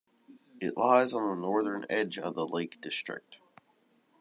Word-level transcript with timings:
It 0.59 0.75
lies 0.77 1.13
on 1.13 1.29
the 1.29 1.35
northern 1.39 1.85
edge 1.87 2.17
of 2.17 2.33
the 2.33 2.47
Lake 2.47 2.81
District. 2.81 3.37